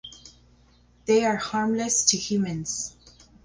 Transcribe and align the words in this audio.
They 1.05 1.25
are 1.25 1.35
harmless 1.35 2.05
to 2.05 2.17
humans. 2.17 2.95